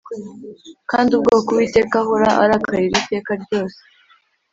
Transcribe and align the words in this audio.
kandi 0.91 1.09
ubwoko 1.17 1.47
Uwiteka 1.51 1.95
ahora 2.01 2.29
arakarira 2.43 2.95
iteka 3.03 3.31
ryose. 3.43 3.79